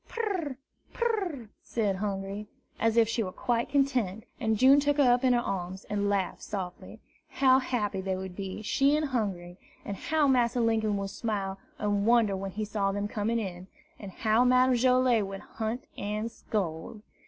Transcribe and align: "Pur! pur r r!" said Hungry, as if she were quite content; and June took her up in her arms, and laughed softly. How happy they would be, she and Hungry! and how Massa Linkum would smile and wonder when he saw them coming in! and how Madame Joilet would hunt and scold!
"Pur! 0.09 0.57
pur 0.93 1.05
r 1.27 1.33
r!" 1.41 1.49
said 1.61 1.97
Hungry, 1.97 2.47
as 2.79 2.97
if 2.97 3.07
she 3.07 3.21
were 3.21 3.31
quite 3.31 3.69
content; 3.69 4.23
and 4.39 4.57
June 4.57 4.79
took 4.79 4.97
her 4.97 5.03
up 5.13 5.23
in 5.23 5.33
her 5.33 5.39
arms, 5.41 5.83
and 5.91 6.09
laughed 6.09 6.41
softly. 6.41 6.99
How 7.29 7.59
happy 7.59 8.01
they 8.01 8.15
would 8.15 8.35
be, 8.35 8.63
she 8.63 8.95
and 8.95 9.09
Hungry! 9.09 9.57
and 9.85 9.95
how 9.95 10.27
Massa 10.27 10.59
Linkum 10.59 10.97
would 10.97 11.11
smile 11.11 11.59
and 11.77 12.07
wonder 12.07 12.35
when 12.35 12.49
he 12.49 12.65
saw 12.65 12.91
them 12.91 13.07
coming 13.07 13.37
in! 13.37 13.67
and 13.99 14.11
how 14.11 14.43
Madame 14.43 14.73
Joilet 14.75 15.27
would 15.27 15.41
hunt 15.41 15.83
and 15.95 16.31
scold! 16.31 17.03